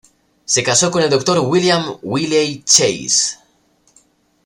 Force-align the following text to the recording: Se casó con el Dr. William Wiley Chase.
Se 0.45 0.63
casó 0.63 0.89
con 0.89 1.03
el 1.03 1.11
Dr. 1.11 1.37
William 1.41 1.99
Wiley 2.01 2.63
Chase. 2.63 3.37